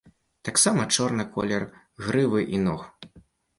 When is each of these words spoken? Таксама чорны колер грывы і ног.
Таксама 0.47 0.85
чорны 0.95 1.27
колер 1.35 1.67
грывы 2.07 2.45
і 2.57 2.65
ног. 2.67 2.81